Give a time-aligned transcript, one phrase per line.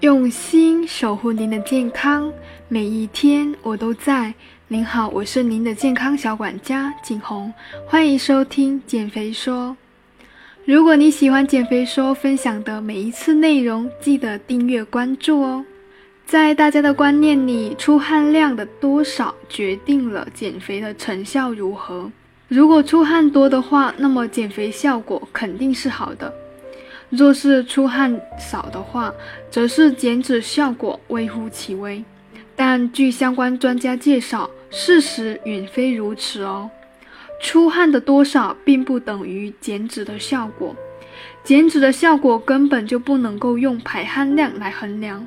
[0.00, 2.32] 用心守护您的健康，
[2.68, 4.32] 每一天我都在。
[4.68, 7.52] 您好，我是您的健康小管家景红，
[7.84, 9.76] 欢迎收听减肥说。
[10.64, 15.64] 如果你喜欢减肥说分享的每一次内容，记得订阅关注哦。
[16.24, 22.08] 在大家的观念里，出汗量的多少决定了减肥的成效如何。
[22.46, 26.32] 如果出汗多的话，那么减肥效果肯定是好的；
[27.10, 29.12] 若是出汗少的话，
[29.50, 32.04] 则是减脂效果微乎其微。
[32.54, 36.70] 但据相关专家介绍，事实远非如此哦。
[37.40, 40.74] 出汗的多少并不等于减脂的效果，
[41.44, 45.26] 减脂的效果根本就不能够用排汗量来衡量。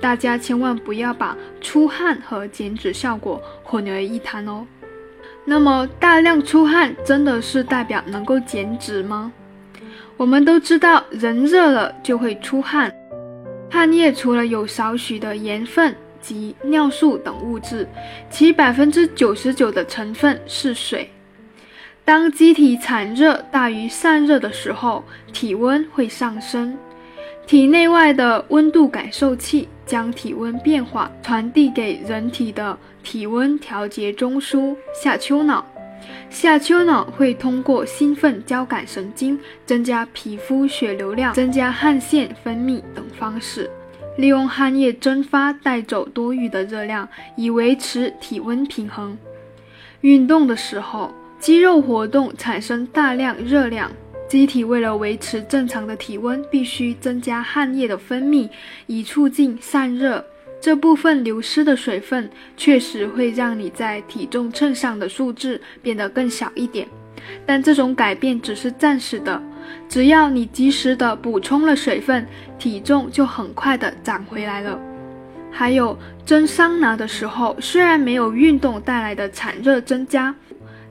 [0.00, 4.66] 大家千万不要把出汗和减脂效果混为一谈哦。
[5.46, 9.32] 那么，大量出汗真的是代表能够减脂吗？
[10.16, 12.94] 我们都知道，人热了就会出汗，
[13.70, 17.86] 汗液除了有少许的盐分及尿素等物质，
[18.30, 21.10] 其百分之九十九的成分是水。
[22.04, 26.76] 当机体产热大于散热的时候，体温会上升。
[27.46, 35.66] 体内外的温度感受器将体温变化传递给人体的体温调节中枢下丘脑，
[36.30, 43.70] 下丘脑会通过兴奋交感神经增加皮肤血流量、增加汗腺分泌等方式，
[44.16, 49.16] 利用汗液蒸发带走多余的热量，以维持体温平衡。
[50.00, 53.90] 运动的时候，肌肉活动产生大量热量。
[54.26, 58.48] 机体为了维持正常的体温，必须增加汗液的分泌，
[58.86, 60.24] 以促进散热。
[60.64, 66.88] 这部分流失的水分确实会让你在体重秤上的数字变得更小一点，
[67.44, 69.42] 但这种改变只是暂时的。
[69.90, 72.26] 只要你及时的补充了水分，
[72.58, 74.80] 体重就很快的长回来了。
[75.50, 80.34] 还有蒸桑拿的时候，虽然没有运动带来的产热增加。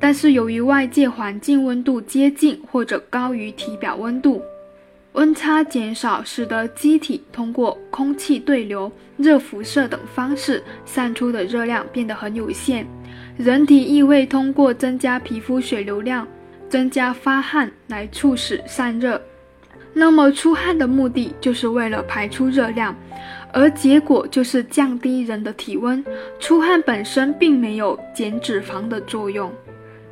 [0.00, 4.40] 但是由于外界环境温度接近或者高于体表温度，
[5.18, 12.86] 温差减少，使得机体通过空气对流、热辐射等方式散出的热量变得很有限。
[13.36, 16.24] 人体亦会通过增加皮肤血流量、
[16.68, 19.20] 增加发汗来促使散热。
[19.92, 22.94] 那么出汗的目的就是为了排出热量，
[23.52, 26.04] 而结果就是降低人的体温。
[26.38, 29.52] 出汗本身并没有减脂肪的作用。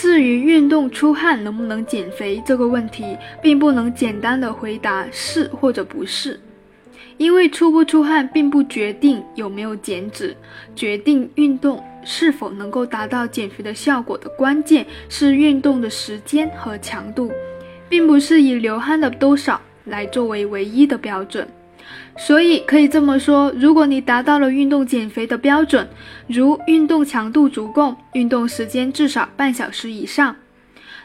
[0.00, 6.38] 至于运动出汗能不能减肥这个问题，并不能简单的回答是或者不是，
[7.16, 10.36] 因为出不出汗并不决定有没有减脂，
[10.76, 17.32] 决定运动是否能够达到减肥的效果的关键是运动的时间和强度，
[17.88, 21.44] 并不是以流汗的多少来作为唯一的标准。
[22.16, 25.88] 所以可以这么说，如果你达到了运动减肥的标准，
[26.26, 30.34] 如运动强度足够，运动时间至少半小时以上，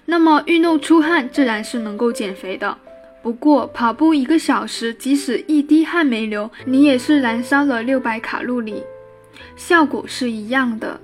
[0.06, 2.78] 那么运动出汗自然是能够减肥的。
[3.22, 8.84] 不过跑步一个小时，即使一滴汗没流，你也是燃烧了六百卡路里，
[9.56, 11.00] 效果是一样的。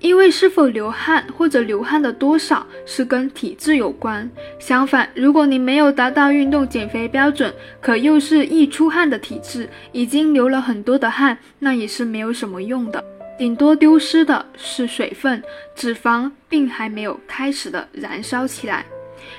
[0.00, 4.30] 因为是否流汗或者流汗的多少是跟体质有关。
[4.58, 13.02] 相反，如果你没有达到运动减肥标准，可又是易出汗的体质，已经流了很多的汗，那也是没有什么用的，
[13.38, 15.42] 顶多丢失的是水分，
[15.74, 18.84] 脂肪并还没有开始的燃烧起来。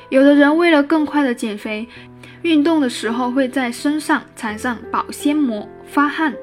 [0.09, 1.87] 有的人为了更快的减肥，
[2.41, 6.33] 运动的时候会在身上缠上保鲜膜发汗。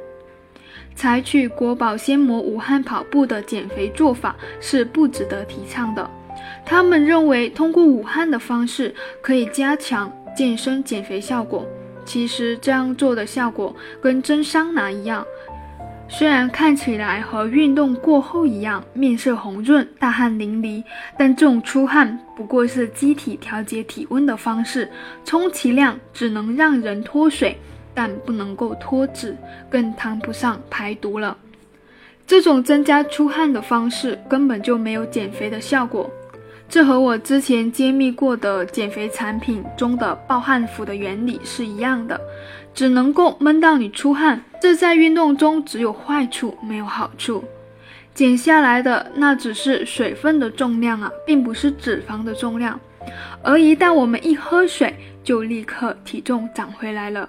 [0.95, 6.11] 采取裹保鲜膜无汗跑步的减肥做法是不值得提倡的。
[6.65, 11.67] 他们认为通过捂汗的方式可以加强健身减肥效果。
[12.05, 15.25] 其实这样做的效果跟蒸桑拿一样，
[16.09, 20.83] 虽然看起来和运动过后一样，面色红润、大汗淋漓，
[21.17, 24.91] 但这种出汗不过是机体调节体温的方式，
[25.25, 27.57] 充其量只能让人脱水。
[27.95, 29.37] 但不能够脱脂，
[29.71, 31.37] 更谈不上排毒了。
[32.27, 36.11] 这种增加出汗的方式根本就没有减肥的效果。
[36.69, 42.19] 这和我之前揭秘过的减肥产品中的暴汗服的原理是一样的，
[42.73, 44.43] 只能够闷到你出汗。
[44.59, 47.45] 这在运动中只有坏处没有好处。
[48.15, 52.81] 减下来的那只是水分的重量啊，并不是脂肪的重量。
[53.43, 57.29] 而一旦我们一喝水，就立刻体重长回来了。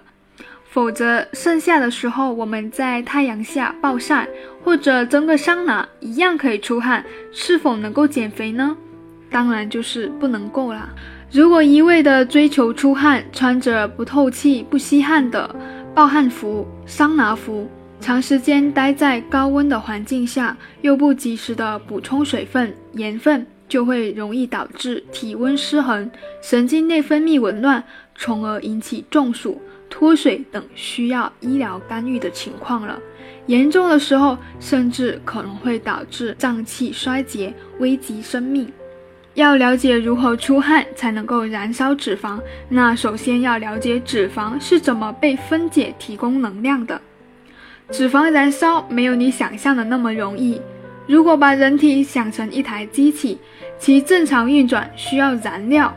[0.74, 4.28] 否则，剩下的时候我们在太阳下暴晒，
[4.64, 8.76] 或者蒸个桑拿，一样可以出汗，是否能够减肥呢？
[9.30, 10.90] 当然就是不能够啦。
[11.32, 15.56] 如果一味的追求出汗，穿着不透气、不吸汗的
[15.94, 17.70] 暴汗服、桑拿服，
[18.00, 26.10] 长时间待在高温的环境下，又不及时的补充水分、盐分，就会容易导致体温失衡、
[26.42, 27.84] 神经内分泌紊乱，
[28.16, 29.62] 从而引起中暑、
[29.94, 33.00] 脱水等需要医疗干预的情况了。
[33.46, 38.68] 严重的时候，甚至可能会导致脏器衰竭，危及生命。
[39.36, 47.00] 要了解如何出汗才能够燃烧脂肪，那首先要了解脂肪是怎么被分解提供能量的。
[47.92, 50.60] 脂肪燃烧没有你想象的那么容易。
[51.06, 53.38] 如果把人体想成一台机器，
[53.78, 55.96] 其正常运转需要燃料。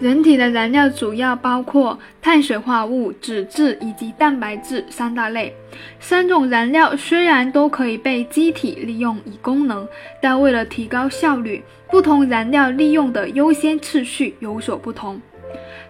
[0.00, 5.52] 人体的燃料主要包括碳水化合物、脂质以及蛋白质三大类。
[5.98, 9.86] 三种燃料虽然都可以被机体利用以功能，
[10.22, 15.20] 但为了提高效率，不同燃料利用的优先次序有所不同。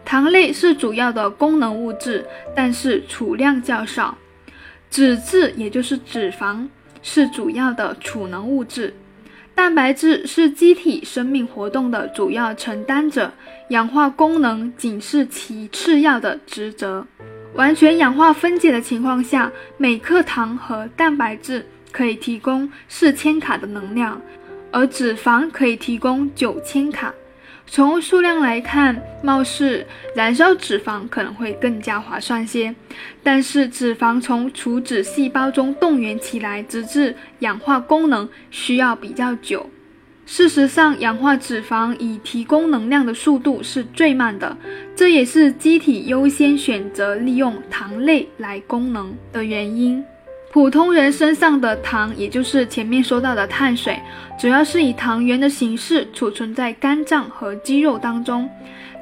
[0.07, 2.25] 糖类是主要的功能物质，
[2.57, 4.17] 但是储量较少。
[4.89, 6.67] 脂质也就是脂肪
[7.03, 8.95] 是主要的储能物质。
[9.59, 13.33] 蛋白质是机体生命活动的主要承担者，
[13.71, 17.05] 氧化功能仅是其次要的职责。
[17.55, 24.23] 完全氧化分解的情况下，每克糖和蛋白质可以提供四千卡的能量，
[24.71, 27.13] 而脂肪可以提供九千卡。
[27.70, 32.75] 从数量来看，貌似燃烧脂肪可能会更加划算些，
[33.23, 39.69] 但是脂肪从储脂细胞中动员起来，直至氧化功能需要比较久。
[40.25, 44.56] 事实上，氧化脂肪以提供能量的速度是最慢的，
[44.97, 50.05] 这也是机体优先选择利用糖类来功能的原因。
[50.50, 54.00] 普通人身上的糖，也就是前面说到的碳水，
[54.39, 58.49] 主要是以糖原的形式储存在肝脏和肌肉当中，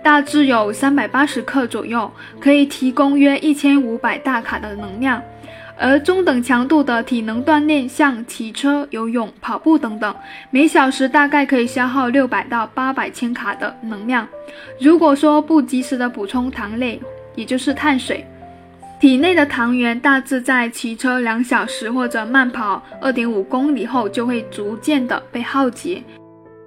[0.03, 2.11] 大致有三百八十克左右，
[2.41, 5.23] 可以提供约一千五百大卡的能量。
[5.79, 10.13] 而中等强度的体能锻炼，像骑车、游泳、跑步等等，
[10.51, 14.27] 每小时大概可以消耗六百到八百千卡的能量。
[14.81, 17.01] 如果说不及时的补充糖类，
[17.35, 18.27] 也就是碳水。
[19.07, 26.03] 体内的糖原大致在骑车两小时或者慢跑二点五公里后就会逐渐的被耗竭，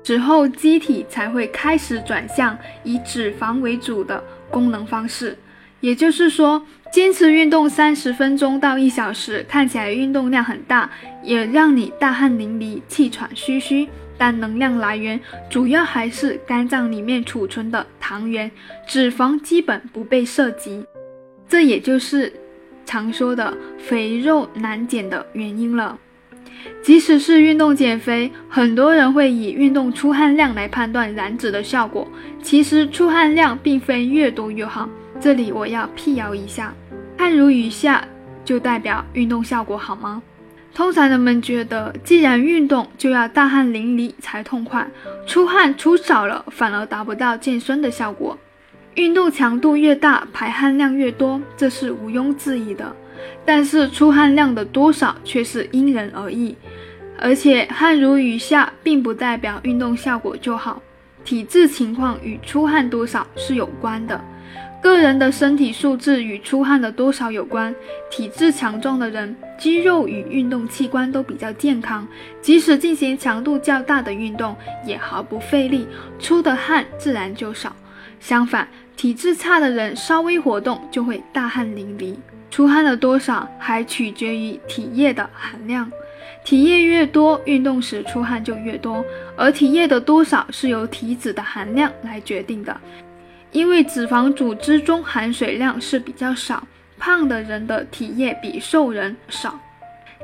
[0.02, 5.38] 之后机体才会开始转向以脂肪为主的功能方式。
[5.82, 10.90] 也就是说，坚持运动三十分钟到一小时，看起来运动量很大，
[11.22, 13.86] 也让你大汗淋漓、气喘吁吁，
[14.18, 15.20] 但能量来源
[15.50, 18.50] 主要还是肝脏里面储存的糖原，
[18.88, 20.86] 脂肪基本不被涉及。
[21.50, 22.32] 这也就是
[22.86, 25.98] 常说的肥肉难减的原因了。
[26.82, 32.08] 即使是运动减肥，很多人会以运动出汗量来判断燃脂的效果。
[32.44, 34.88] 其实出汗量并非越多越好。
[35.20, 36.74] 这里我要辟谣一下，
[37.18, 38.06] 汗如雨下
[38.46, 40.22] 就代表运动效果好吗？
[40.74, 44.88] 通常人们觉得，既然运动就要大汗淋漓才痛快，
[45.26, 48.38] 出汗出少了反而达不到健身的效果。
[49.00, 52.94] 运动强度越大，排汗量越多，这是毋庸置疑的。
[53.46, 56.54] 但是出汗量的多少却是因人而异，
[57.18, 60.82] 而且汗如雨下，并不代表运动效果就好。
[61.24, 64.20] 体质情况与出汗多少是有关的，
[64.84, 67.74] 个人的身体素质与出汗的多少有关。
[68.12, 72.06] 体质强壮的人，肌肉与运动器官都比较健康，
[72.42, 74.54] 即使进行强度较大的运动，
[74.86, 75.88] 也毫不费力，
[76.20, 77.74] 出的汗自然就少。
[78.22, 78.68] 相反，
[79.00, 82.18] 体质差的人稍微活动就会大汗淋漓，
[82.52, 85.90] 出汗的多少还取决于体液的含量，
[86.44, 89.02] 体液越多，运动时出汗就越多，
[89.38, 92.78] 而体液的多少是由体脂的含量来决定的，
[93.54, 99.58] 因为脂肪组织中含水量是比较少，胖的人的体液比瘦人少。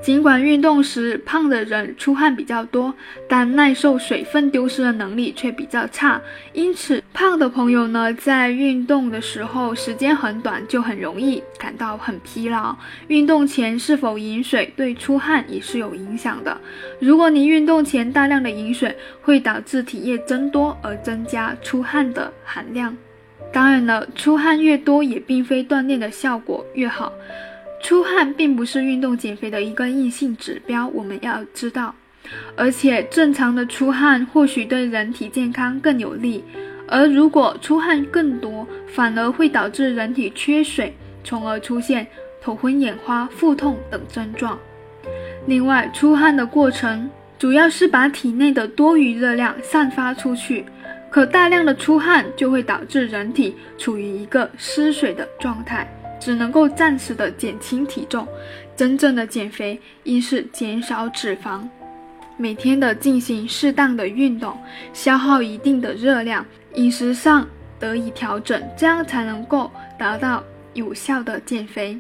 [0.02, 2.94] 尽管运动时胖的人出汗比较多，
[3.28, 6.22] 但耐受水分丢失的能力却比较差。
[6.54, 12.76] 因此，胖的朋友呢，在运动的时候时间很短，就很容易感到很疲劳。
[13.08, 16.56] 运动前是否饮水，对出汗也是有影响的。
[17.00, 22.96] 如果你运动前大量的饮水，会导致体液增多，而增加出汗的含量。
[23.52, 27.12] 当然了，出汗越多，也并非锻炼的效果越好。
[27.86, 31.94] 出汗并不是运动减肥的一个硬性指标，我们要知道。
[32.56, 36.44] 而且正常的出汗或许对人体健康更有利，
[36.88, 42.08] 而如果出汗更多，反而会导致人体缺水，从而出现
[42.42, 44.58] 头昏眼花、腹痛等症状。
[45.46, 50.66] 另外，出汗的过程主要是把体内的多余热量散发出去，
[51.12, 55.88] 可大量的出汗就会导致人体处于一个失水的状态。
[56.20, 58.28] 只能够暂时的减轻体重。
[58.76, 61.68] 真正的减肥应是减少脂肪，
[62.38, 64.58] 每天的进行适当的运动，
[64.92, 67.48] 消耗一定的热量，饮食上
[67.80, 70.44] 得以调整，这样才能够达到
[70.74, 71.98] 有效的减肥。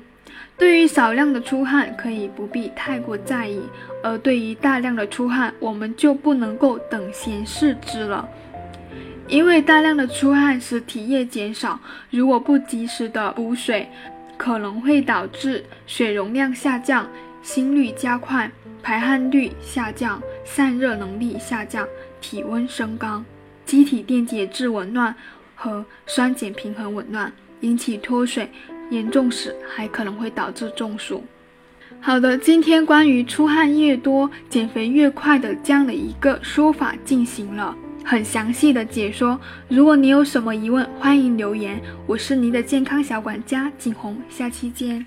[0.57, 3.59] 对于少量的出汗，可以不必太过在意；
[4.03, 8.27] 而对于大量的出汗，我们就不能够等闲视之了。
[9.27, 11.79] 因为大量的出汗使体液减少，
[12.09, 13.89] 如果不及时的补水，
[14.37, 17.09] 可能会导致血容量下降、
[17.41, 18.51] 心率加快、
[18.83, 21.87] 排汗率下降、散热能力下降、
[22.21, 23.23] 体温升高、
[23.65, 25.15] 机体电解质紊乱
[25.55, 28.49] 和酸碱平衡紊乱，引起脱水。
[28.91, 31.23] 严重时还可能会导致中暑。
[31.99, 39.39] 好的，今天关于出汗越多减肥越快的这样的一个说法进行了很详细的解说。
[39.67, 41.81] 如果你有什么疑问，欢迎留言。
[42.05, 45.03] 我是您的健康小管家景红，下期见。